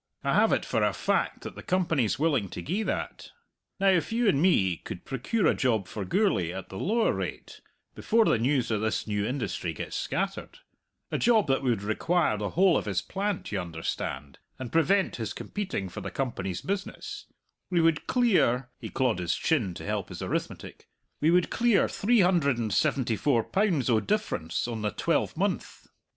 [0.23, 3.29] I have it for a fact that the Company's willing to gie that.
[3.79, 7.61] Now if you and me could procure a job for Gourlay at the lower rate,
[7.93, 10.57] before the news o' this new industry gets scattered
[11.11, 15.33] a job that would require the whole of his plant, you understand, and prevent his
[15.33, 17.27] competing for the Company's business
[17.69, 20.87] we would clear" he clawed his chin to help his arithmetic
[21.19, 25.85] "we would clear three hundred and seventy four pounds o' difference on the twelvemonth.